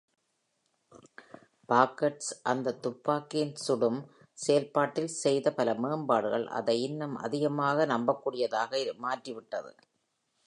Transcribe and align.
Parkhurst, 1.69 2.31
அந்தத் 2.43 2.81
துப்பாக்கியின் 2.85 3.53
சுடும் 3.55 3.99
செயல்பாட்டில் 4.33 5.07
செய்த 5.07 5.53
பல 5.53 5.73
மேம்பாடுகள், 5.73 6.47
அதை 6.47 6.83
இன்னும் 6.83 7.15
அதிகமாக் 7.15 7.89
நம்பக்கூடியதாக 7.89 8.97
மாற்றிவிட்டது. 8.97 9.75